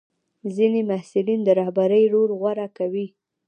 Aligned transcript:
ځینې 0.55 0.81
محصلین 0.89 1.39
د 1.43 1.49
رهبرۍ 1.59 2.03
رول 2.13 2.31
غوره 2.39 2.67
کوي. 2.77 3.07